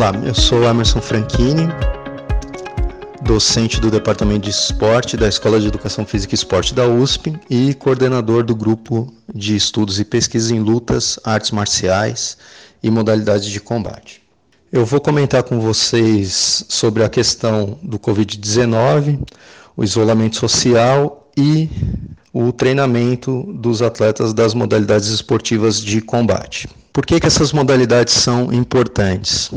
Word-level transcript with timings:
Olá, 0.00 0.12
eu 0.24 0.34
sou 0.34 0.64
Emerson 0.64 0.98
Franchini, 0.98 1.68
docente 3.20 3.78
do 3.78 3.90
Departamento 3.90 4.46
de 4.46 4.50
Esporte 4.50 5.14
da 5.14 5.28
Escola 5.28 5.60
de 5.60 5.66
Educação 5.66 6.06
Física 6.06 6.32
e 6.32 6.36
Esporte 6.36 6.74
da 6.74 6.88
USP 6.88 7.38
e 7.50 7.74
coordenador 7.74 8.42
do 8.42 8.56
grupo 8.56 9.12
de 9.34 9.54
estudos 9.54 10.00
e 10.00 10.04
pesquisa 10.06 10.56
em 10.56 10.58
lutas, 10.58 11.20
artes 11.22 11.50
marciais 11.50 12.38
e 12.82 12.90
modalidades 12.90 13.50
de 13.50 13.60
combate. 13.60 14.22
Eu 14.72 14.86
vou 14.86 15.02
comentar 15.02 15.42
com 15.42 15.60
vocês 15.60 16.64
sobre 16.66 17.04
a 17.04 17.08
questão 17.10 17.78
do 17.82 17.98
Covid-19, 17.98 19.20
o 19.76 19.84
isolamento 19.84 20.36
social 20.36 21.30
e 21.36 21.68
o 22.32 22.52
treinamento 22.52 23.42
dos 23.54 23.82
atletas 23.82 24.32
das 24.32 24.54
modalidades 24.54 25.08
esportivas 25.08 25.80
de 25.80 26.00
combate. 26.00 26.68
Por 26.92 27.06
que, 27.06 27.20
que 27.20 27.26
essas 27.26 27.52
modalidades 27.52 28.14
são 28.14 28.52
importantes? 28.52 29.50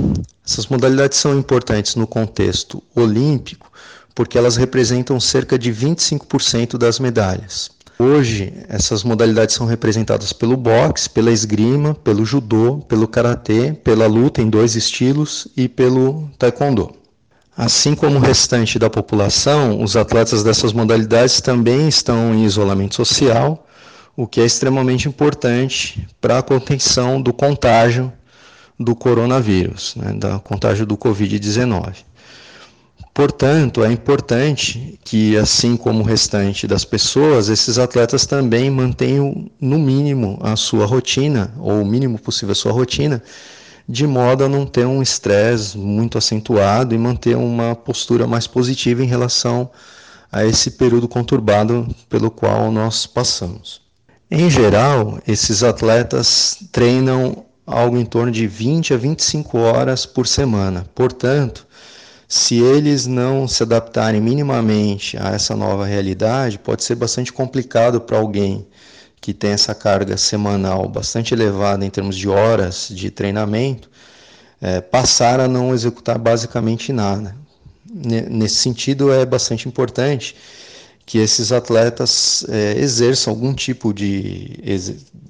Essas 0.46 0.68
modalidades 0.68 1.18
são 1.18 1.38
importantes 1.38 1.96
no 1.96 2.06
contexto 2.06 2.82
olímpico 2.96 3.72
porque 4.16 4.38
elas 4.38 4.56
representam 4.56 5.20
cerca 5.20 5.58
de 5.58 5.74
25% 5.74 6.78
das 6.78 7.00
medalhas. 7.00 7.72
Hoje, 7.98 8.54
essas 8.68 9.04
modalidades 9.04 9.56
são 9.56 9.66
representadas 9.66 10.34
pelo 10.34 10.58
boxe, 10.58 11.10
pela 11.10 11.32
esgrima, 11.32 11.94
pelo 11.96 12.26
judô, 12.26 12.80
pelo 12.88 13.08
karatê, 13.08 13.72
pela 13.72 14.08
luta 14.08 14.42
em 14.42 14.50
dois 14.50 14.76
estilos 14.76 15.48
e 15.56 15.68
pelo 15.68 16.30
taekwondo. 16.38 16.92
Assim 17.56 17.94
como 17.94 18.18
o 18.18 18.20
restante 18.20 18.80
da 18.80 18.90
população, 18.90 19.82
os 19.82 19.96
atletas 19.96 20.44
dessas 20.44 20.74
modalidades 20.74 21.40
também 21.40 21.88
estão 21.88 22.34
em 22.34 22.46
isolamento 22.46 22.96
social, 22.96 23.68
o 24.18 24.26
que 24.26 24.42
é 24.42 24.46
extremamente 24.46 25.08
importante 25.08 26.08
para 26.20 26.40
a 26.40 26.44
contenção 26.44 27.22
do 27.22 27.32
contágio 27.32 28.12
do 28.80 28.96
coronavírus, 28.96 29.96
né, 29.96 30.14
da 30.14 30.40
contágio 30.40 30.86
do 30.86 30.98
Covid-19. 30.98 31.94
Portanto, 33.14 33.84
é 33.84 33.92
importante 33.92 35.00
que, 35.04 35.38
assim 35.38 35.78
como 35.78 36.02
o 36.02 36.06
restante 36.06 36.66
das 36.66 36.84
pessoas, 36.84 37.48
esses 37.48 37.78
atletas 37.78 38.26
também 38.26 38.72
mantenham, 38.72 39.48
no 39.62 39.78
mínimo, 39.78 40.40
a 40.42 40.56
sua 40.56 40.88
rotina, 40.88 41.54
ou 41.60 41.84
o 41.84 41.86
mínimo 41.86 42.18
possível 42.18 42.54
a 42.54 42.56
sua 42.56 42.72
rotina, 42.72 43.22
de 43.88 44.08
modo 44.08 44.44
a 44.44 44.50
não 44.50 44.66
ter 44.66 44.86
um 44.86 45.02
estresse 45.02 45.78
muito 45.78 46.18
acentuado 46.18 46.96
e 46.96 46.98
manter 46.98 47.36
uma 47.36 47.76
postura 47.76 48.26
mais 48.26 48.48
positiva 48.48 49.04
em 49.04 49.08
relação 49.08 49.70
a 50.32 50.46
esse 50.46 50.72
período 50.72 51.08
conturbado 51.08 51.88
pelo 52.10 52.32
qual 52.32 52.72
nós 52.72 53.06
passamos. 53.06 53.82
Em 54.32 54.50
geral, 54.50 55.20
esses 55.28 55.64
atletas 55.64 56.58
treinam 56.72 57.46
algo 57.68 57.98
em 57.98 58.06
torno 58.06 58.32
de 58.32 58.48
20 58.48 58.94
a 58.94 58.98
25 58.98 59.58
horas 59.60 60.06
por 60.06 60.28
semana. 60.28 60.86
Portanto, 60.96 61.68
se 62.28 62.60
eles 62.60 63.06
não 63.06 63.48
se 63.48 63.62
adaptarem 63.62 64.20
minimamente 64.20 65.18
a 65.18 65.30
essa 65.30 65.56
nova 65.56 65.86
realidade, 65.86 66.58
pode 66.58 66.84
ser 66.84 66.96
bastante 66.96 67.32
complicado 67.32 68.02
para 68.02 68.18
alguém 68.18 68.66
que 69.24 69.34
tem 69.34 69.52
essa 69.52 69.74
carga 69.74 70.18
semanal 70.18 70.90
bastante 70.90 71.34
elevada 71.34 71.86
em 71.86 71.90
termos 71.90 72.18
de 72.18 72.28
horas 72.28 72.90
de 72.92 73.10
treinamento, 73.10 73.90
é, 74.62 74.82
passar 74.82 75.40
a 75.40 75.48
não 75.48 75.74
executar 75.74 76.20
basicamente 76.20 76.92
nada. 76.92 77.34
Nesse 77.90 78.56
sentido, 78.56 79.14
é 79.14 79.26
bastante 79.26 79.66
importante 79.66 80.36
que 81.06 81.20
esses 81.20 81.54
atletas 81.54 82.46
é, 82.50 82.74
exerçam 82.78 83.32
algum 83.32 83.54
tipo 83.54 83.94
de, 83.94 84.60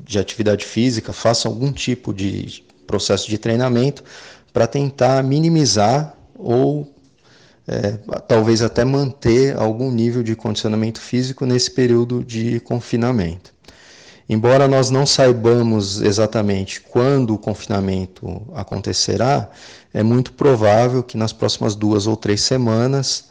de 0.03 0.17
atividade 0.17 0.66
física, 0.66 1.14
façam 1.14 1.52
algum 1.52 1.71
tipo 1.71 2.11
de 2.11 2.64
processo 2.88 3.30
de 3.30 3.38
treinamento 3.38 4.03
para 4.52 4.66
tentar 4.66 5.23
minimizar 5.23 6.17
ou 6.33 6.92
é, 7.67 7.92
talvez 8.27 8.64
até 8.64 8.83
manter 8.83 9.55
algum 9.55 9.92
nível 9.92 10.23
de 10.23 10.36
condicionamento 10.36 10.99
físico 10.99 11.45
nesse 11.45 11.70
período 11.70 12.23
de 12.23 12.59
confinamento. 12.61 13.53
Embora 14.28 14.67
nós 14.67 14.89
não 14.89 15.06
saibamos 15.06 16.02
exatamente 16.02 16.80
quando 16.80 17.34
o 17.34 17.38
confinamento 17.38 18.42
acontecerá, 18.56 19.50
é 19.94 20.02
muito 20.02 20.32
provável 20.34 21.04
que 21.04 21.17
nas 21.17 21.34
próximas 21.34 21.76
duas 21.76 22.08
ou 22.08 22.16
três 22.16 22.42
semanas 22.42 23.26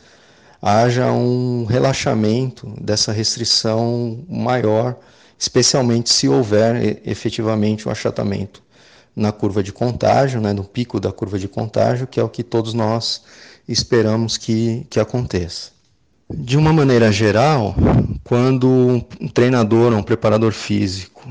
haja 0.61 1.11
um 1.11 1.65
relaxamento 1.65 2.73
dessa 2.81 3.11
restrição 3.11 4.25
maior, 4.29 4.97
especialmente 5.39 6.11
se 6.11 6.29
houver 6.29 7.01
efetivamente 7.05 7.87
o 7.87 7.89
um 7.89 7.93
achatamento 7.93 8.63
na 9.15 9.33
curva 9.33 9.63
de 9.63 9.73
contágio, 9.73 10.41
né, 10.41 10.53
no 10.53 10.65
pico 10.65 11.01
da 11.01 11.11
curva 11.11 11.39
de 11.39 11.49
contágio, 11.49 12.07
que 12.07 12.21
é 12.21 12.23
o 12.23 12.29
que 12.29 12.43
todos 12.43 12.75
nós 12.75 13.23
esperamos 13.69 14.37
que, 14.37 14.87
que 14.89 15.01
aconteça. 15.01 15.71
De 16.31 16.57
uma 16.57 16.73
maneira 16.73 17.13
geral, 17.13 17.75
quando 18.33 18.67
um 19.21 19.29
treinador, 19.29 19.93
um 19.93 20.03
preparador 20.03 20.53
físico, 20.53 21.23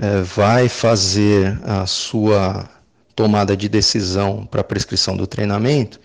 é, 0.00 0.22
vai 0.22 0.70
fazer 0.70 1.60
a 1.62 1.84
sua 1.84 2.66
tomada 3.14 3.54
de 3.54 3.68
decisão 3.68 4.48
para 4.50 4.62
a 4.62 4.64
prescrição 4.64 5.14
do 5.14 5.26
treinamento, 5.26 6.00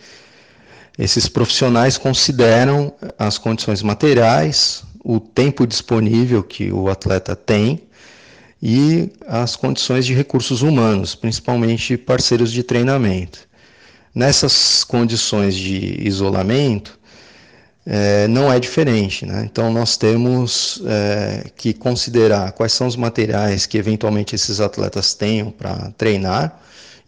esses 0.99 1.29
profissionais 1.29 1.97
consideram 1.97 2.93
as 3.17 3.37
condições 3.37 3.81
materiais, 3.81 4.83
o 5.05 5.21
tempo 5.21 5.65
disponível 5.65 6.43
que 6.43 6.69
o 6.69 6.89
atleta 6.89 7.33
tem 7.33 7.83
e 8.61 9.09
as 9.29 9.55
condições 9.55 10.05
de 10.05 10.13
recursos 10.13 10.61
humanos, 10.61 11.15
principalmente 11.15 11.95
parceiros 11.95 12.51
de 12.51 12.61
treinamento. 12.61 13.47
Nessas 14.13 14.83
condições 14.83 15.55
de 15.55 16.05
isolamento, 16.05 16.99
é, 17.93 18.25
não 18.29 18.49
é 18.49 18.57
diferente. 18.57 19.25
Né? 19.25 19.43
Então, 19.43 19.69
nós 19.69 19.97
temos 19.97 20.81
é, 20.85 21.51
que 21.57 21.73
considerar 21.73 22.53
quais 22.53 22.71
são 22.71 22.87
os 22.87 22.95
materiais 22.95 23.65
que 23.65 23.77
eventualmente 23.77 24.33
esses 24.33 24.61
atletas 24.61 25.13
tenham 25.13 25.51
para 25.51 25.91
treinar, 25.97 26.57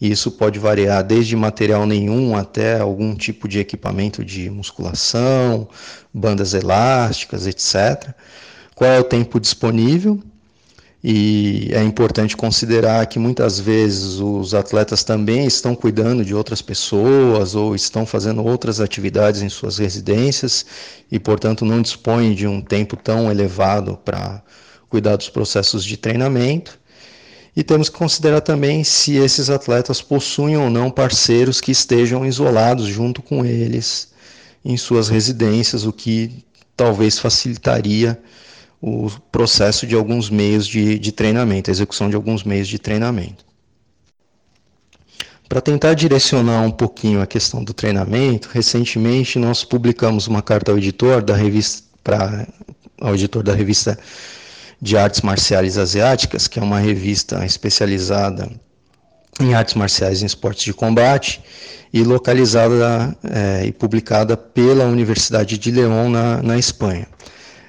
e 0.01 0.11
isso 0.11 0.29
pode 0.29 0.59
variar 0.59 1.01
desde 1.01 1.37
material 1.37 1.85
nenhum 1.85 2.35
até 2.35 2.81
algum 2.81 3.15
tipo 3.15 3.47
de 3.47 3.59
equipamento 3.59 4.25
de 4.25 4.49
musculação, 4.49 5.69
bandas 6.13 6.53
elásticas, 6.53 7.47
etc. 7.47 8.09
Qual 8.75 8.91
é 8.91 8.99
o 8.99 9.05
tempo 9.05 9.39
disponível? 9.39 10.21
E 11.03 11.67
é 11.73 11.83
importante 11.83 12.37
considerar 12.37 13.05
que 13.07 13.19
muitas 13.19 13.59
vezes 13.59 14.19
os 14.19 14.53
atletas 14.53 15.03
também 15.03 15.45
estão 15.45 15.75
cuidando 15.75 16.23
de 16.23 16.33
outras 16.33 16.61
pessoas 16.61 17.55
ou 17.55 17.75
estão 17.75 18.05
fazendo 18.05 18.41
outras 18.41 18.79
atividades 18.79 19.41
em 19.41 19.49
suas 19.49 19.77
residências 19.77 20.65
e, 21.11 21.19
portanto, 21.19 21.65
não 21.65 21.81
dispõem 21.81 22.33
de 22.33 22.47
um 22.47 22.61
tempo 22.61 22.95
tão 22.95 23.29
elevado 23.29 23.97
para 23.97 24.41
cuidar 24.89 25.17
dos 25.17 25.27
processos 25.27 25.83
de 25.83 25.97
treinamento. 25.97 26.79
E 27.53 27.63
temos 27.63 27.89
que 27.89 27.97
considerar 27.97 28.39
também 28.39 28.81
se 28.85 29.17
esses 29.17 29.49
atletas 29.49 30.01
possuem 30.01 30.55
ou 30.55 30.69
não 30.69 30.89
parceiros 30.89 31.59
que 31.59 31.71
estejam 31.71 32.25
isolados 32.25 32.85
junto 32.85 33.21
com 33.21 33.45
eles 33.45 34.13
em 34.63 34.77
suas 34.77 35.09
residências, 35.09 35.85
o 35.85 35.91
que 35.91 36.45
talvez 36.77 37.19
facilitaria 37.19 38.17
o 38.85 39.09
processo 39.31 39.87
de 39.87 39.95
alguns 39.95 40.29
meios 40.29 40.67
de, 40.67 40.99
de 40.99 41.13
treinamento, 41.13 41.71
a 41.71 41.73
execução 41.73 42.09
de 42.09 42.17
alguns 42.17 42.43
meios 42.43 42.67
de 42.67 42.77
treinamento. 42.77 43.45
Para 45.47 45.61
tentar 45.61 45.93
direcionar 45.93 46.61
um 46.63 46.71
pouquinho 46.71 47.21
a 47.21 47.25
questão 47.25 47.63
do 47.63 47.73
treinamento, 47.73 48.49
recentemente 48.51 49.39
nós 49.39 49.63
publicamos 49.63 50.27
uma 50.27 50.41
carta 50.41 50.71
ao 50.71 50.77
editor 50.77 51.21
da 51.21 51.33
revista 51.33 51.87
para 52.03 52.45
ao 52.99 53.15
editor 53.15 53.41
da 53.41 53.53
revista 53.53 53.97
de 54.81 54.97
artes 54.97 55.21
marciais 55.21 55.77
asiáticas, 55.77 56.49
que 56.49 56.59
é 56.59 56.61
uma 56.61 56.79
revista 56.79 57.45
especializada 57.45 58.51
em 59.39 59.53
artes 59.53 59.75
marciais 59.75 60.21
e 60.21 60.25
esportes 60.25 60.65
de 60.65 60.73
combate 60.73 61.41
e 61.93 62.03
localizada 62.03 63.15
é, 63.23 63.65
e 63.65 63.71
publicada 63.71 64.35
pela 64.35 64.83
Universidade 64.85 65.57
de 65.57 65.71
León 65.71 66.09
na, 66.09 66.43
na 66.43 66.57
Espanha. 66.57 67.07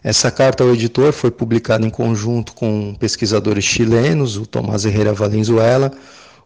Essa 0.04 0.30
carta 0.30 0.62
ao 0.62 0.74
editor 0.74 1.14
foi 1.14 1.30
publicada 1.30 1.86
em 1.86 1.88
conjunto 1.88 2.52
com 2.52 2.94
pesquisadores 2.94 3.64
chilenos, 3.64 4.36
o 4.36 4.44
Tomás 4.44 4.84
Herrera 4.84 5.14
Valenzuela, 5.14 5.90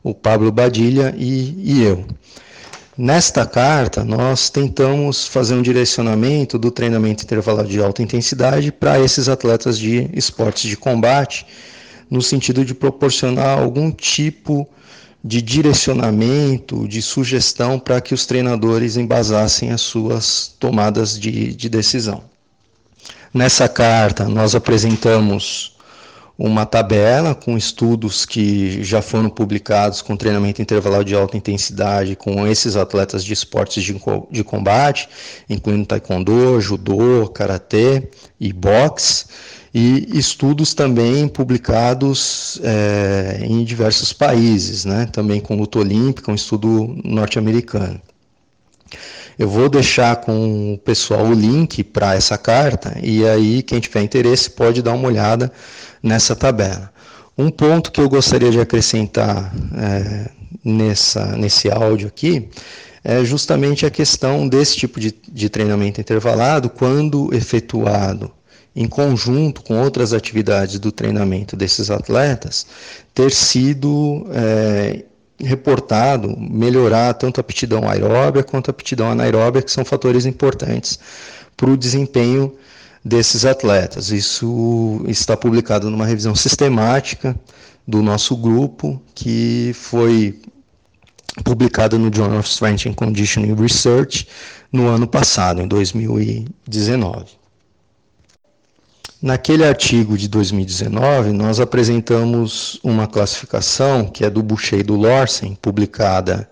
o 0.00 0.14
Pablo 0.14 0.52
Badilha 0.52 1.12
e, 1.18 1.56
e 1.58 1.82
eu. 1.82 2.06
Nesta 2.96 3.44
carta, 3.44 4.04
nós 4.04 4.48
tentamos 4.48 5.26
fazer 5.26 5.56
um 5.56 5.62
direcionamento 5.62 6.56
do 6.56 6.70
treinamento 6.70 7.24
intervalado 7.24 7.68
de 7.68 7.82
alta 7.82 8.00
intensidade 8.00 8.70
para 8.70 9.00
esses 9.00 9.28
atletas 9.28 9.76
de 9.76 10.08
esportes 10.14 10.70
de 10.70 10.76
combate, 10.76 11.44
no 12.08 12.22
sentido 12.22 12.64
de 12.64 12.74
proporcionar 12.74 13.58
algum 13.58 13.90
tipo 13.90 14.68
de 15.22 15.42
direcionamento, 15.42 16.86
de 16.86 17.02
sugestão 17.02 17.76
para 17.76 18.00
que 18.00 18.14
os 18.14 18.24
treinadores 18.24 18.96
embasassem 18.96 19.72
as 19.72 19.80
suas 19.80 20.54
tomadas 20.60 21.18
de, 21.18 21.52
de 21.52 21.68
decisão. 21.68 22.27
Nessa 23.32 23.68
carta, 23.68 24.26
nós 24.26 24.54
apresentamos 24.54 25.76
uma 26.38 26.64
tabela 26.64 27.34
com 27.34 27.58
estudos 27.58 28.24
que 28.24 28.82
já 28.84 29.02
foram 29.02 29.28
publicados 29.28 30.00
com 30.00 30.16
treinamento 30.16 30.62
intervalado 30.62 31.04
de 31.04 31.14
alta 31.14 31.36
intensidade 31.36 32.14
com 32.14 32.46
esses 32.46 32.76
atletas 32.76 33.24
de 33.24 33.32
esportes 33.32 33.82
de, 33.82 34.00
de 34.30 34.44
combate, 34.44 35.08
incluindo 35.50 35.84
taekwondo, 35.84 36.60
judô, 36.60 37.28
karatê 37.28 38.08
e 38.38 38.52
boxe, 38.52 39.26
e 39.74 40.16
estudos 40.16 40.72
também 40.74 41.26
publicados 41.28 42.60
é, 42.62 43.40
em 43.42 43.64
diversos 43.64 44.12
países, 44.12 44.84
né? 44.84 45.06
também 45.12 45.40
com 45.40 45.56
luta 45.56 45.80
olímpica, 45.80 46.30
um 46.30 46.34
estudo 46.34 46.96
norte-americano. 47.04 48.00
Eu 49.38 49.48
vou 49.48 49.68
deixar 49.68 50.16
com 50.16 50.74
o 50.74 50.78
pessoal 50.78 51.24
o 51.26 51.32
link 51.32 51.84
para 51.84 52.14
essa 52.14 52.36
carta 52.36 52.98
e 53.00 53.24
aí 53.24 53.62
quem 53.62 53.78
tiver 53.78 54.02
interesse 54.02 54.50
pode 54.50 54.82
dar 54.82 54.92
uma 54.94 55.06
olhada 55.06 55.52
nessa 56.02 56.34
tabela. 56.34 56.92
Um 57.36 57.50
ponto 57.50 57.92
que 57.92 58.00
eu 58.00 58.08
gostaria 58.08 58.50
de 58.50 58.58
acrescentar 58.58 59.54
é, 59.76 60.28
nessa, 60.64 61.36
nesse 61.36 61.70
áudio 61.70 62.08
aqui 62.08 62.48
é 63.04 63.24
justamente 63.24 63.86
a 63.86 63.90
questão 63.90 64.48
desse 64.48 64.76
tipo 64.76 64.98
de, 64.98 65.14
de 65.32 65.48
treinamento 65.48 66.00
intervalado, 66.00 66.68
quando 66.68 67.32
efetuado 67.32 68.32
em 68.74 68.86
conjunto 68.86 69.62
com 69.62 69.80
outras 69.80 70.12
atividades 70.12 70.78
do 70.78 70.92
treinamento 70.92 71.56
desses 71.56 71.90
atletas, 71.90 72.66
ter 73.14 73.32
sido 73.32 74.26
é, 74.32 75.04
reportado 75.40 76.36
melhorar 76.38 77.14
tanto 77.14 77.38
a 77.38 77.42
aptidão 77.42 77.88
aeróbia 77.88 78.42
quanto 78.42 78.68
a 78.68 78.72
aptidão 78.72 79.10
anaeróbia, 79.10 79.62
que 79.62 79.70
são 79.70 79.84
fatores 79.84 80.26
importantes 80.26 80.98
para 81.56 81.70
o 81.70 81.76
desempenho 81.76 82.54
desses 83.04 83.44
atletas. 83.44 84.10
Isso 84.10 85.02
está 85.06 85.36
publicado 85.36 85.90
numa 85.90 86.06
revisão 86.06 86.34
sistemática 86.34 87.38
do 87.86 88.02
nosso 88.02 88.36
grupo, 88.36 89.00
que 89.14 89.72
foi 89.74 90.38
publicada 91.44 91.96
no 91.96 92.14
Journal 92.14 92.40
of 92.40 92.48
Strength 92.48 92.86
and 92.86 92.94
Conditioning 92.94 93.54
Research 93.54 94.26
no 94.72 94.88
ano 94.88 95.06
passado, 95.06 95.62
em 95.62 95.68
2019. 95.68 97.37
Naquele 99.20 99.64
artigo 99.64 100.16
de 100.16 100.28
2019, 100.28 101.32
nós 101.32 101.58
apresentamos 101.58 102.78
uma 102.84 103.08
classificação 103.08 104.06
que 104.06 104.24
é 104.24 104.30
do 104.30 104.44
Boucher 104.44 104.78
e 104.78 104.82
do 104.84 104.94
Lorsen, 104.94 105.58
publicada 105.60 106.48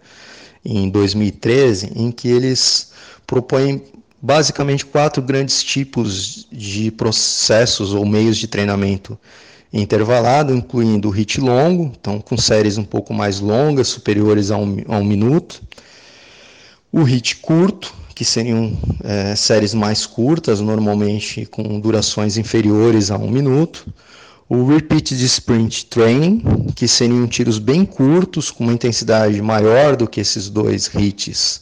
em 0.65 0.91
2013, 0.91 1.93
em 1.95 2.11
que 2.11 2.27
eles 2.27 2.91
propõem 3.25 3.85
basicamente 4.21 4.85
quatro 4.85 5.23
grandes 5.23 5.63
tipos 5.63 6.49
de 6.51 6.91
processos 6.91 7.95
ou 7.95 8.05
meios 8.05 8.37
de 8.37 8.49
treinamento 8.49 9.17
intervalado, 9.73 10.53
incluindo 10.53 11.09
o 11.09 11.13
HIT 11.13 11.41
longo, 11.41 11.93
então 12.01 12.21
com 12.21 12.37
séries 12.37 12.77
um 12.77 12.85
pouco 12.85 13.15
mais 13.15 13.39
longas, 13.39 13.87
superiores 13.87 14.51
a 14.51 14.57
um, 14.57 14.83
a 14.89 14.97
um 14.97 15.05
minuto, 15.05 15.63
o 16.91 17.05
HIT 17.05 17.37
curto, 17.37 17.95
que 18.17 18.25
seriam 18.25 18.73
é, 19.05 19.37
séries 19.37 19.75
mais 19.75 20.07
curtas, 20.07 20.59
normalmente 20.59 21.45
com 21.45 21.79
durações 21.79 22.39
inferiores 22.39 23.11
a 23.11 23.19
um 23.19 23.31
minuto. 23.31 23.87
O 24.49 24.65
Repeated 24.65 25.23
Sprint 25.23 25.85
Training, 25.85 26.43
que 26.75 26.89
seriam 26.89 27.27
tiros 27.27 27.59
bem 27.59 27.85
curtos, 27.85 28.51
com 28.51 28.65
uma 28.65 28.73
intensidade 28.73 29.43
maior 29.43 29.97
do 29.97 30.09
que 30.09 30.19
esses 30.19 30.49
dois 30.49 30.91
hits, 30.95 31.61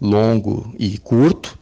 longo 0.00 0.72
e 0.78 0.96
curto, 0.96 1.58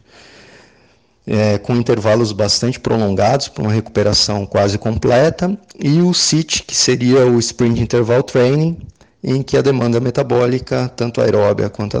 é, 1.25 1.57
com 1.57 1.75
intervalos 1.75 2.31
bastante 2.31 2.79
prolongados 2.79 3.47
para 3.47 3.63
uma 3.63 3.73
recuperação 3.73 4.45
quase 4.45 4.77
completa. 4.77 5.57
E 5.79 6.03
o 6.03 6.13
SIT, 6.13 6.65
que 6.67 6.75
seria 6.75 7.25
o 7.25 7.39
Sprint 7.39 7.81
Interval 7.81 8.21
Training, 8.21 8.77
em 9.23 9.41
que 9.41 9.57
a 9.57 9.61
demanda 9.63 9.99
metabólica, 9.99 10.87
tanto 10.95 11.19
aeróbia 11.19 11.67
quanto 11.67 11.97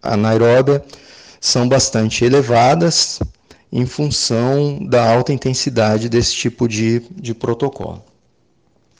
anaeróbia, 0.00 0.84
são 1.40 1.68
bastante 1.68 2.24
elevadas 2.24 3.20
em 3.72 3.86
função 3.86 4.78
da 4.84 5.10
alta 5.10 5.32
intensidade 5.32 6.08
desse 6.08 6.34
tipo 6.34 6.68
de, 6.68 7.00
de 7.16 7.32
protocolo. 7.32 8.02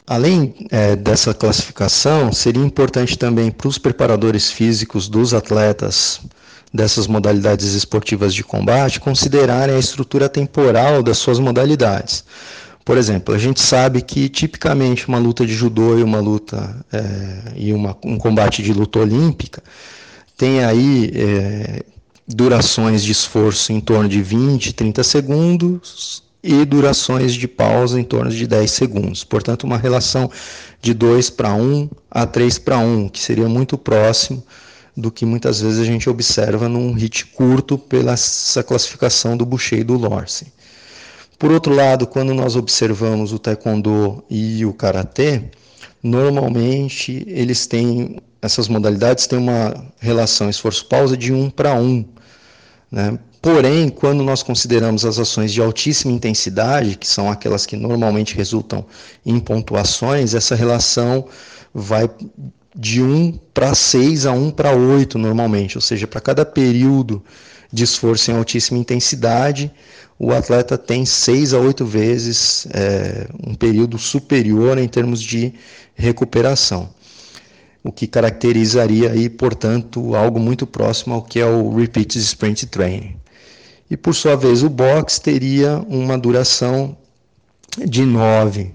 Além 0.06 0.54
é, 0.70 0.96
dessa 0.96 1.34
classificação, 1.34 2.32
seria 2.32 2.64
importante 2.64 3.16
também 3.16 3.50
para 3.50 3.68
os 3.68 3.78
preparadores 3.78 4.50
físicos 4.50 5.08
dos 5.08 5.34
atletas 5.34 6.20
dessas 6.72 7.06
modalidades 7.06 7.74
esportivas 7.74 8.32
de 8.32 8.44
combate 8.44 9.00
considerarem 9.00 9.74
a 9.74 9.78
estrutura 9.78 10.28
temporal 10.28 11.02
das 11.02 11.18
suas 11.18 11.38
modalidades. 11.38 12.24
Por 12.84 12.96
exemplo, 12.96 13.34
a 13.34 13.38
gente 13.38 13.60
sabe 13.60 14.02
que 14.02 14.28
tipicamente 14.28 15.06
uma 15.06 15.18
luta 15.18 15.44
de 15.46 15.52
judô 15.52 15.98
e 15.98 16.02
uma 16.02 16.18
luta 16.18 16.84
é, 16.92 17.52
e 17.56 17.72
uma, 17.72 17.96
um 18.04 18.16
combate 18.18 18.62
de 18.62 18.72
luta 18.72 18.98
olímpica 18.98 19.62
tem 20.36 20.64
aí 20.64 21.12
é, 21.14 21.84
durações 22.34 23.02
de 23.02 23.12
esforço 23.12 23.72
em 23.72 23.80
torno 23.80 24.08
de 24.08 24.22
20, 24.22 24.72
30 24.72 25.02
segundos 25.02 26.22
e 26.42 26.64
durações 26.64 27.34
de 27.34 27.46
pausa 27.46 28.00
em 28.00 28.04
torno 28.04 28.30
de 28.30 28.46
10 28.46 28.70
segundos. 28.70 29.24
Portanto, 29.24 29.64
uma 29.64 29.76
relação 29.76 30.30
de 30.80 30.94
2 30.94 31.30
para 31.30 31.52
1 31.54 31.90
a 32.10 32.26
3 32.26 32.58
para 32.58 32.78
1, 32.78 33.08
que 33.08 33.20
seria 33.20 33.48
muito 33.48 33.76
próximo 33.76 34.42
do 34.96 35.10
que 35.10 35.26
muitas 35.26 35.60
vezes 35.60 35.80
a 35.80 35.84
gente 35.84 36.08
observa 36.08 36.68
num 36.68 36.92
hit 36.92 37.26
curto 37.26 37.76
pela 37.76 38.12
essa 38.12 38.62
classificação 38.62 39.36
do 39.36 39.44
Boucher 39.46 39.80
e 39.80 39.84
do 39.84 39.96
Lorce. 39.96 40.46
Por 41.38 41.50
outro 41.50 41.74
lado, 41.74 42.06
quando 42.06 42.34
nós 42.34 42.56
observamos 42.56 43.32
o 43.32 43.38
taekwondo 43.38 44.22
e 44.28 44.64
o 44.64 44.72
karatê, 44.72 45.42
normalmente 46.02 47.24
eles 47.26 47.66
têm 47.66 48.18
essas 48.42 48.68
modalidades 48.68 49.26
têm 49.26 49.38
uma 49.38 49.74
relação 49.98 50.48
esforço-pausa 50.48 51.16
de 51.16 51.32
1 51.32 51.50
para 51.50 51.74
1. 51.74 52.04
Né? 52.90 53.18
Porém, 53.40 53.88
quando 53.88 54.22
nós 54.22 54.42
consideramos 54.42 55.04
as 55.04 55.18
ações 55.18 55.52
de 55.52 55.62
altíssima 55.62 56.12
intensidade, 56.12 56.96
que 56.96 57.06
são 57.06 57.30
aquelas 57.30 57.64
que 57.64 57.76
normalmente 57.76 58.36
resultam 58.36 58.84
em 59.24 59.38
pontuações, 59.38 60.34
essa 60.34 60.54
relação 60.54 61.26
vai 61.72 62.10
de 62.74 63.02
1 63.02 63.38
para 63.54 63.74
6 63.74 64.26
a 64.26 64.32
1 64.32 64.50
para 64.50 64.72
8 64.72 65.18
normalmente, 65.18 65.78
ou 65.78 65.82
seja, 65.82 66.06
para 66.06 66.20
cada 66.20 66.44
período 66.44 67.22
de 67.72 67.84
esforço 67.84 68.30
em 68.30 68.36
altíssima 68.36 68.78
intensidade, 68.78 69.72
o 70.18 70.32
atleta 70.32 70.76
tem 70.76 71.06
6 71.06 71.54
a 71.54 71.58
8 71.58 71.86
vezes 71.86 72.66
é, 72.74 73.26
um 73.46 73.54
período 73.54 73.96
superior 73.98 74.76
em 74.76 74.86
termos 74.86 75.22
de 75.22 75.54
recuperação 75.94 76.90
o 77.82 77.90
que 77.90 78.06
caracterizaria 78.06 79.10
aí, 79.10 79.28
portanto, 79.28 80.14
algo 80.14 80.38
muito 80.38 80.66
próximo 80.66 81.14
ao 81.14 81.22
que 81.22 81.40
é 81.40 81.46
o 81.46 81.74
Repeat 81.74 82.16
Sprint 82.16 82.66
Training. 82.66 83.16
E 83.90 83.96
por 83.96 84.14
sua 84.14 84.36
vez, 84.36 84.62
o 84.62 84.68
box 84.68 85.18
teria 85.18 85.78
uma 85.88 86.16
duração 86.16 86.96
de 87.78 88.04
9 88.04 88.72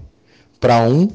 para 0.60 0.80
1, 0.80 1.08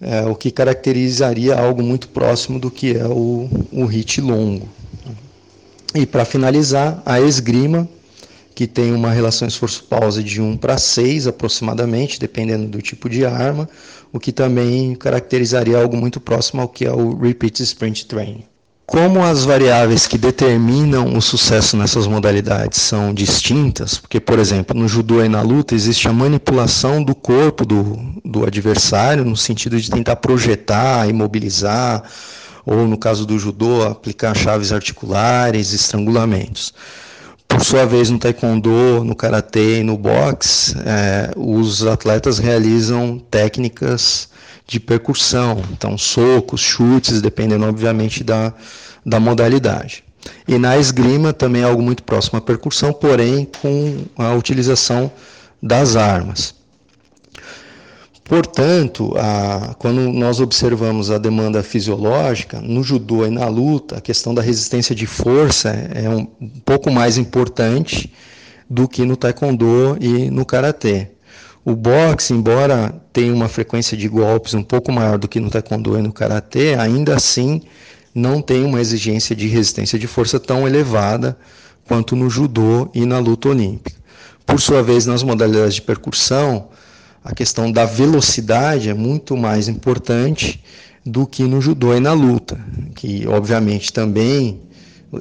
é, 0.00 0.22
o 0.22 0.34
que 0.34 0.50
caracterizaria 0.50 1.58
algo 1.58 1.82
muito 1.82 2.08
próximo 2.08 2.58
do 2.58 2.70
que 2.70 2.96
é 2.96 3.06
o, 3.06 3.48
o 3.70 3.84
hit 3.84 4.20
longo. 4.20 4.68
E 5.94 6.06
para 6.06 6.24
finalizar, 6.24 7.02
a 7.04 7.20
esgrima, 7.20 7.88
que 8.54 8.66
tem 8.66 8.92
uma 8.92 9.10
relação 9.10 9.46
esforço-pausa 9.46 10.22
de 10.22 10.40
1 10.40 10.56
para 10.56 10.78
6 10.78 11.26
aproximadamente, 11.26 12.18
dependendo 12.18 12.66
do 12.66 12.82
tipo 12.82 13.08
de 13.08 13.24
arma, 13.24 13.68
o 14.12 14.18
que 14.18 14.32
também 14.32 14.94
caracterizaria 14.94 15.78
algo 15.78 15.96
muito 15.96 16.20
próximo 16.20 16.62
ao 16.62 16.68
que 16.68 16.84
é 16.84 16.92
o 16.92 17.16
Repeat 17.16 17.60
Sprint 17.62 18.06
Training. 18.06 18.44
Como 18.90 19.22
as 19.22 19.44
variáveis 19.44 20.08
que 20.08 20.18
determinam 20.18 21.16
o 21.16 21.22
sucesso 21.22 21.76
nessas 21.76 22.08
modalidades 22.08 22.80
são 22.80 23.14
distintas, 23.14 23.98
porque, 23.98 24.18
por 24.18 24.36
exemplo, 24.36 24.76
no 24.76 24.88
judô 24.88 25.22
e 25.22 25.28
na 25.28 25.42
luta 25.42 25.76
existe 25.76 26.08
a 26.08 26.12
manipulação 26.12 27.00
do 27.00 27.14
corpo 27.14 27.64
do, 27.64 27.96
do 28.24 28.44
adversário, 28.44 29.24
no 29.24 29.36
sentido 29.36 29.80
de 29.80 29.88
tentar 29.88 30.16
projetar, 30.16 31.08
imobilizar, 31.08 32.02
ou 32.66 32.88
no 32.88 32.98
caso 32.98 33.24
do 33.24 33.38
judô, 33.38 33.84
aplicar 33.84 34.36
chaves 34.36 34.72
articulares, 34.72 35.72
estrangulamentos. 35.72 36.74
Por 37.50 37.64
sua 37.64 37.84
vez, 37.84 38.08
no 38.08 38.18
taekwondo, 38.18 39.04
no 39.04 39.14
karatê 39.14 39.80
e 39.80 39.82
no 39.82 39.98
boxe, 39.98 40.74
é, 40.86 41.32
os 41.36 41.84
atletas 41.84 42.38
realizam 42.38 43.20
técnicas 43.30 44.28
de 44.68 44.78
percussão, 44.78 45.60
então 45.72 45.98
socos, 45.98 46.60
chutes, 46.60 47.20
dependendo 47.20 47.66
obviamente 47.66 48.22
da, 48.22 48.54
da 49.04 49.18
modalidade. 49.18 50.04
E 50.46 50.58
na 50.58 50.78
esgrima 50.78 51.32
também 51.32 51.62
é 51.62 51.64
algo 51.64 51.82
muito 51.82 52.04
próximo 52.04 52.38
à 52.38 52.40
percussão, 52.40 52.92
porém 52.92 53.48
com 53.60 54.04
a 54.16 54.32
utilização 54.32 55.10
das 55.60 55.96
armas. 55.96 56.54
Portanto, 58.30 59.12
a, 59.16 59.74
quando 59.76 60.02
nós 60.02 60.38
observamos 60.38 61.10
a 61.10 61.18
demanda 61.18 61.64
fisiológica, 61.64 62.60
no 62.60 62.80
judô 62.80 63.26
e 63.26 63.28
na 63.28 63.48
luta, 63.48 63.98
a 63.98 64.00
questão 64.00 64.32
da 64.32 64.40
resistência 64.40 64.94
de 64.94 65.04
força 65.04 65.70
é 65.70 66.08
um, 66.08 66.28
um 66.40 66.60
pouco 66.64 66.92
mais 66.92 67.18
importante 67.18 68.08
do 68.70 68.86
que 68.86 69.04
no 69.04 69.16
taekwondo 69.16 69.98
e 70.00 70.30
no 70.30 70.46
karatê. 70.46 71.08
O 71.64 71.74
boxe, 71.74 72.32
embora 72.32 72.94
tenha 73.12 73.34
uma 73.34 73.48
frequência 73.48 73.96
de 73.96 74.06
golpes 74.06 74.54
um 74.54 74.62
pouco 74.62 74.92
maior 74.92 75.18
do 75.18 75.26
que 75.26 75.40
no 75.40 75.50
taekwondo 75.50 75.98
e 75.98 76.02
no 76.02 76.12
karatê, 76.12 76.76
ainda 76.78 77.16
assim 77.16 77.60
não 78.14 78.40
tem 78.40 78.64
uma 78.64 78.80
exigência 78.80 79.34
de 79.34 79.48
resistência 79.48 79.98
de 79.98 80.06
força 80.06 80.38
tão 80.38 80.68
elevada 80.68 81.36
quanto 81.84 82.14
no 82.14 82.30
judô 82.30 82.88
e 82.94 83.04
na 83.04 83.18
luta 83.18 83.48
olímpica. 83.48 83.98
Por 84.46 84.60
sua 84.60 84.84
vez, 84.84 85.04
nas 85.04 85.24
modalidades 85.24 85.74
de 85.74 85.82
percussão, 85.82 86.68
a 87.24 87.34
questão 87.34 87.70
da 87.70 87.84
velocidade 87.84 88.88
é 88.88 88.94
muito 88.94 89.36
mais 89.36 89.68
importante 89.68 90.62
do 91.04 91.26
que 91.26 91.42
no 91.44 91.60
judô 91.60 91.94
e 91.94 92.00
na 92.00 92.12
luta, 92.12 92.58
que 92.94 93.26
obviamente 93.26 93.92
também 93.92 94.60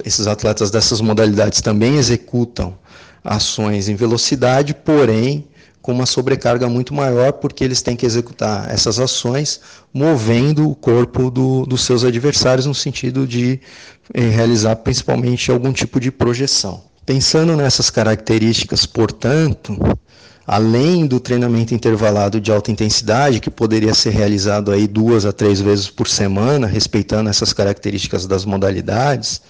esses 0.06 0.28
atletas 0.28 0.70
dessas 0.70 1.02
modalidades 1.02 1.62
também 1.62 1.96
executam 1.98 2.78
ações 3.24 3.90
em 3.90 3.96
velocidade, 3.96 4.74
porém 4.74 5.46
com 5.82 5.94
uma 5.94 6.06
sobrecarga 6.06 6.68
muito 6.68 6.94
maior, 6.94 7.34
porque 7.34 7.64
eles 7.64 7.82
têm 7.82 7.96
que 7.96 8.06
executar 8.06 8.70
essas 8.70 9.00
ações 9.00 9.62
movendo 9.94 10.70
o 10.70 10.76
corpo 10.76 11.32
do, 11.32 11.66
dos 11.66 11.84
seus 11.84 12.04
adversários 12.04 12.66
no 12.66 12.76
sentido 12.76 13.26
de 13.26 13.60
eh, 14.14 14.22
realizar 14.22 14.76
principalmente 14.78 15.50
algum 15.50 15.72
tipo 15.72 16.00
de 16.00 16.12
projeção. 16.12 16.84
Pensando 17.06 17.56
nessas 17.56 17.90
características, 17.90 18.86
portanto, 18.86 19.76
além 20.52 21.06
do 21.06 21.20
treinamento 21.20 21.76
intervalado 21.76 22.42
de 22.42 22.52
alta 22.52 22.72
intensidade, 22.72 23.40
que 23.40 23.52
poderia 23.52 23.94
ser 23.94 24.10
realizado 24.10 24.72
aí 24.72 24.88
duas 24.88 25.24
a 25.24 25.32
três 25.32 25.62
vezes 25.62 25.92
por 25.92 26.08
semana, 26.08 26.66
respeitando 26.66 27.30
essas 27.30 27.54
características 27.54 28.26
das 28.26 28.46
modalidades, 28.46 29.44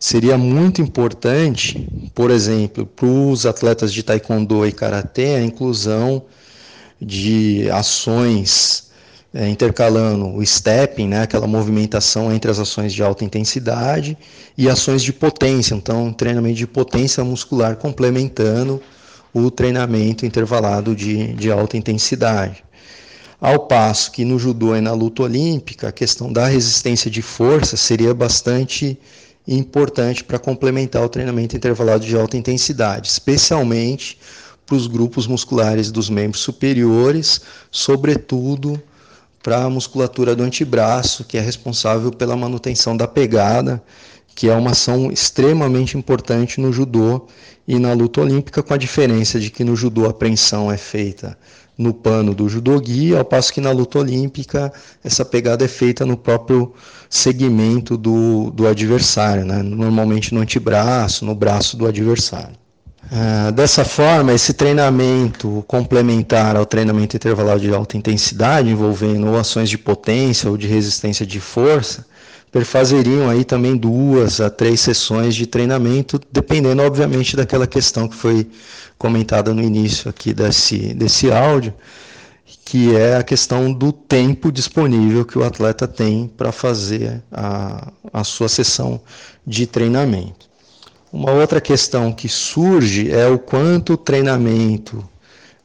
seria 0.00 0.36
muito 0.36 0.82
importante, 0.82 1.88
por 2.16 2.32
exemplo, 2.32 2.84
para 2.84 3.06
os 3.06 3.46
atletas 3.46 3.92
de 3.92 4.02
taekwondo 4.02 4.66
e 4.66 4.72
karatê, 4.72 5.36
a 5.36 5.40
inclusão 5.40 6.24
de 7.00 7.70
ações 7.70 8.88
é, 9.32 9.48
intercalando 9.48 10.34
o 10.34 10.44
stepping, 10.44 11.06
né, 11.06 11.22
aquela 11.22 11.46
movimentação 11.46 12.34
entre 12.34 12.50
as 12.50 12.58
ações 12.58 12.92
de 12.92 13.04
alta 13.04 13.24
intensidade 13.24 14.18
e 14.58 14.68
ações 14.68 15.04
de 15.04 15.12
potência, 15.12 15.76
então 15.76 16.12
treinamento 16.12 16.56
de 16.56 16.66
potência 16.66 17.22
muscular 17.22 17.76
complementando 17.76 18.82
o 19.34 19.50
treinamento 19.50 20.24
intervalado 20.24 20.94
de, 20.94 21.34
de 21.34 21.50
alta 21.50 21.76
intensidade. 21.76 22.64
Ao 23.40 23.58
passo 23.58 24.12
que 24.12 24.24
no 24.24 24.38
judô 24.38 24.76
e 24.76 24.80
na 24.80 24.92
luta 24.92 25.24
olímpica, 25.24 25.88
a 25.88 25.92
questão 25.92 26.32
da 26.32 26.46
resistência 26.46 27.10
de 27.10 27.20
força 27.20 27.76
seria 27.76 28.14
bastante 28.14 28.98
importante 29.46 30.24
para 30.24 30.38
complementar 30.38 31.02
o 31.02 31.08
treinamento 31.08 31.56
intervalado 31.56 32.06
de 32.06 32.16
alta 32.16 32.36
intensidade, 32.36 33.08
especialmente 33.08 34.18
para 34.64 34.76
os 34.76 34.86
grupos 34.86 35.26
musculares 35.26 35.90
dos 35.90 36.08
membros 36.08 36.42
superiores, 36.42 37.40
sobretudo 37.70 38.80
para 39.42 39.64
a 39.64 39.68
musculatura 39.68 40.34
do 40.34 40.42
antebraço, 40.42 41.24
que 41.24 41.36
é 41.36 41.40
responsável 41.40 42.10
pela 42.10 42.34
manutenção 42.34 42.96
da 42.96 43.06
pegada, 43.06 43.82
que 44.34 44.48
é 44.48 44.54
uma 44.54 44.72
ação 44.72 45.10
extremamente 45.10 45.96
importante 45.96 46.60
no 46.60 46.72
judô 46.72 47.26
e 47.66 47.78
na 47.78 47.92
luta 47.92 48.20
olímpica, 48.20 48.62
com 48.62 48.74
a 48.74 48.76
diferença 48.76 49.38
de 49.38 49.50
que 49.50 49.64
no 49.64 49.76
judô 49.76 50.06
a 50.06 50.10
apreensão 50.10 50.70
é 50.70 50.76
feita 50.76 51.36
no 51.76 51.92
pano 51.92 52.34
do 52.34 52.48
judogi, 52.48 53.14
ao 53.14 53.24
passo 53.24 53.52
que 53.52 53.60
na 53.60 53.70
luta 53.70 53.98
olímpica 53.98 54.72
essa 55.02 55.24
pegada 55.24 55.64
é 55.64 55.68
feita 55.68 56.06
no 56.06 56.16
próprio 56.16 56.72
segmento 57.10 57.96
do, 57.96 58.50
do 58.50 58.66
adversário, 58.66 59.44
né? 59.44 59.62
normalmente 59.62 60.32
no 60.32 60.40
antebraço, 60.40 61.24
no 61.24 61.34
braço 61.34 61.76
do 61.76 61.86
adversário. 61.86 62.56
Uh, 63.04 63.52
dessa 63.52 63.84
forma, 63.84 64.32
esse 64.32 64.54
treinamento 64.54 65.62
complementar 65.68 66.56
ao 66.56 66.64
treinamento 66.64 67.16
intervalado 67.16 67.60
de 67.60 67.72
alta 67.72 67.98
intensidade, 67.98 68.70
envolvendo 68.70 69.26
ou 69.26 69.36
ações 69.36 69.68
de 69.68 69.76
potência 69.76 70.48
ou 70.48 70.56
de 70.56 70.66
resistência 70.66 71.26
de 71.26 71.38
força, 71.38 72.06
perfazeriam 72.54 73.28
aí 73.28 73.44
também 73.44 73.76
duas 73.76 74.40
a 74.40 74.48
três 74.48 74.80
sessões 74.80 75.34
de 75.34 75.44
treinamento, 75.44 76.20
dependendo, 76.30 76.82
obviamente, 76.82 77.34
daquela 77.34 77.66
questão 77.66 78.06
que 78.06 78.14
foi 78.14 78.48
comentada 78.96 79.52
no 79.52 79.60
início 79.60 80.08
aqui 80.08 80.32
desse, 80.32 80.94
desse 80.94 81.32
áudio, 81.32 81.74
que 82.64 82.94
é 82.94 83.16
a 83.16 83.24
questão 83.24 83.72
do 83.72 83.90
tempo 83.90 84.52
disponível 84.52 85.24
que 85.24 85.36
o 85.36 85.42
atleta 85.42 85.88
tem 85.88 86.28
para 86.28 86.52
fazer 86.52 87.20
a, 87.32 87.90
a 88.12 88.22
sua 88.22 88.48
sessão 88.48 89.00
de 89.44 89.66
treinamento. 89.66 90.48
Uma 91.12 91.32
outra 91.32 91.60
questão 91.60 92.12
que 92.12 92.28
surge 92.28 93.10
é 93.10 93.26
o 93.26 93.36
quanto 93.36 93.94
o 93.94 93.96
treinamento 93.96 95.04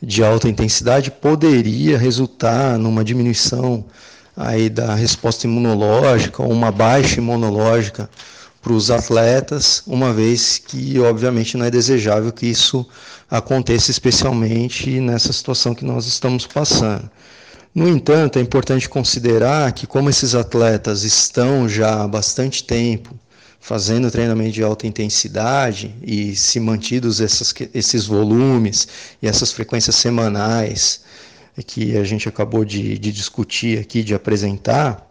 de 0.02 0.24
alta 0.24 0.50
intensidade 0.50 1.12
poderia 1.12 2.00
resultar 2.00 2.80
numa 2.80 3.04
diminuição 3.04 3.86
aí 4.40 4.70
da 4.70 4.96
resposta 4.96 5.46
imunológica 5.46 6.42
ou 6.42 6.50
uma 6.50 6.72
baixa 6.72 7.20
imunológica 7.20 8.10
para 8.62 8.72
os 8.72 8.90
atletas, 8.90 9.84
uma 9.86 10.14
vez 10.14 10.58
que 10.58 10.98
obviamente 11.00 11.58
não 11.58 11.66
é 11.66 11.70
desejável 11.70 12.32
que 12.32 12.46
isso 12.46 12.88
aconteça 13.30 13.92
especialmente 13.92 15.02
nessa 15.02 15.34
situação 15.34 15.76
que 15.76 15.84
nós 15.84 16.06
estamos 16.06 16.48
passando. 16.48 17.10
No 17.76 17.88
entanto, 17.88 18.40
é 18.40 18.42
importante 18.42 18.88
considerar 18.88 19.74
que 19.74 19.86
como 19.86 20.10
esses 20.10 20.34
atletas 20.34 21.04
estão 21.04 21.68
já 21.68 22.04
há 22.04 22.08
bastante 22.08 22.64
tempo 22.64 23.14
fazendo 23.60 24.10
treinamento 24.10 24.54
de 24.54 24.64
alta 24.64 24.88
intensidade 24.88 25.94
e 26.02 26.34
se 26.34 26.62
mantidos 26.62 27.20
essas, 27.20 27.54
esses 27.74 28.06
volumes 28.06 28.88
e 29.22 29.28
essas 29.28 29.52
frequências 29.52 29.98
semanais 29.98 31.02
que 31.64 31.98
a 31.98 32.04
gente 32.04 32.28
acabou 32.28 32.64
de, 32.66 32.98
de 32.98 33.12
discutir 33.12 33.80
aqui, 33.80 34.04
de 34.04 34.14
apresentar, 34.14 35.08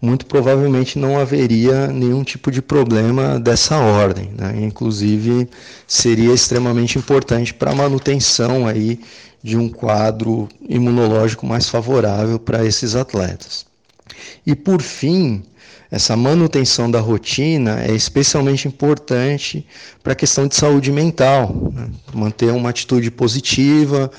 muito 0.00 0.26
provavelmente 0.26 0.98
não 0.98 1.18
haveria 1.18 1.88
nenhum 1.88 2.22
tipo 2.22 2.50
de 2.50 2.62
problema 2.62 3.38
dessa 3.38 3.76
ordem. 3.76 4.30
Né? 4.36 4.60
Inclusive, 4.62 5.48
seria 5.86 6.32
extremamente 6.32 6.98
importante 6.98 7.52
para 7.52 7.72
a 7.72 7.74
manutenção 7.74 8.66
aí 8.66 9.00
de 9.42 9.56
um 9.56 9.68
quadro 9.68 10.48
imunológico 10.68 11.46
mais 11.46 11.68
favorável 11.68 12.38
para 12.38 12.64
esses 12.64 12.94
atletas. 12.94 13.66
E 14.46 14.54
por 14.54 14.82
fim, 14.82 15.42
essa 15.90 16.16
manutenção 16.16 16.90
da 16.90 17.00
rotina 17.00 17.82
é 17.82 17.92
especialmente 17.92 18.68
importante 18.68 19.66
para 20.02 20.12
a 20.12 20.16
questão 20.16 20.46
de 20.46 20.54
saúde 20.54 20.92
mental, 20.92 21.72
né? 21.72 21.88
manter 22.12 22.52
uma 22.52 22.68
atitude 22.68 23.10
positiva, 23.10 24.10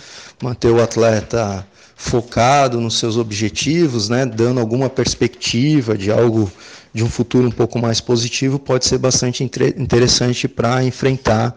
manter 0.42 0.72
o 0.72 0.82
atleta 0.82 1.66
focado 1.96 2.82
nos 2.82 2.98
seus 2.98 3.18
objetivos, 3.18 4.10
né? 4.10 4.26
dando 4.26 4.60
alguma 4.60 4.90
perspectiva 4.90 5.96
de 5.96 6.12
algo 6.12 6.52
de 6.92 7.04
um 7.04 7.10
futuro 7.10 7.48
um 7.48 7.52
pouco 7.52 7.78
mais 7.78 8.02
positivo, 8.02 8.58
pode 8.58 8.86
ser 8.86 8.98
bastante 8.98 9.44
interessante 9.44 10.48
para 10.48 10.84
enfrentar 10.84 11.56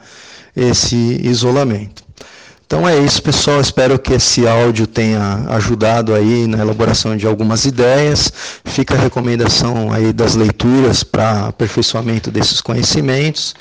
esse 0.54 0.96
isolamento. 1.22 2.04
Então 2.72 2.88
é 2.88 2.98
isso, 2.98 3.22
pessoal. 3.22 3.60
Espero 3.60 3.98
que 3.98 4.14
esse 4.14 4.48
áudio 4.48 4.86
tenha 4.86 5.44
ajudado 5.50 6.14
aí 6.14 6.46
na 6.46 6.56
elaboração 6.56 7.14
de 7.14 7.26
algumas 7.26 7.66
ideias. 7.66 8.32
Fica 8.64 8.94
a 8.94 8.98
recomendação 8.98 9.92
aí 9.92 10.10
das 10.10 10.36
leituras 10.36 11.04
para 11.04 11.48
aperfeiçoamento 11.48 12.30
desses 12.30 12.62
conhecimentos. 12.62 13.54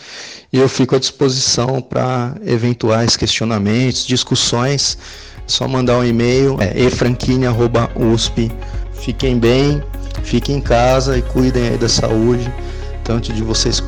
E 0.53 0.57
eu 0.57 0.69
fico 0.69 0.95
à 0.95 0.97
disposição 0.97 1.81
para 1.81 2.35
eventuais 2.45 3.17
questionamentos, 3.17 4.07
discussões. 4.07 4.97
Só 5.45 5.67
mandar 5.67 5.97
um 5.97 6.05
e-mail, 6.05 6.55
é 6.61 6.81
efranquine.usp. 6.81 8.49
Fiquem 8.93 9.37
bem, 9.37 9.83
fiquem 10.23 10.55
em 10.55 10.61
casa 10.61 11.17
e 11.17 11.21
cuidem 11.21 11.67
aí 11.67 11.77
da 11.77 11.89
saúde, 11.89 12.49
tanto 13.03 13.33
de 13.33 13.43
vocês 13.43 13.83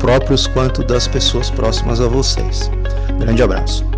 próprios 0.00 0.48
quanto 0.48 0.82
das 0.82 1.06
pessoas 1.06 1.48
próximas 1.48 2.00
a 2.00 2.08
vocês. 2.08 2.68
Grande 3.20 3.40
abraço. 3.40 3.97